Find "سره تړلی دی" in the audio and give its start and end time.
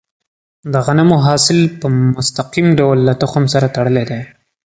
3.53-4.21